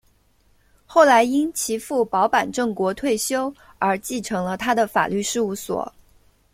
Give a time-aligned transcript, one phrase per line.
[0.87, 5.93] 后来因其父保坂正国退休而承继了他的法律事务所。